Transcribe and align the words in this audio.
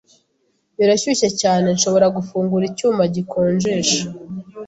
Birashyushye 0.77 1.29
cyane. 1.41 1.67
Nshobora 1.75 2.07
gufungura 2.17 2.63
icyuma 2.71 3.03
gikonjesha? 3.15 4.01